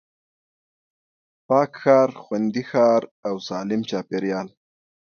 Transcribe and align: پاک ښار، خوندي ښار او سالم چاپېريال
پاک 1.47 1.71
ښار، 1.81 2.09
خوندي 2.23 2.63
ښار 2.71 3.01
او 3.27 3.35
سالم 3.47 3.81
چاپېريال 3.89 4.47